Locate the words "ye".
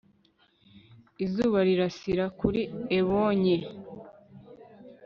3.47-3.57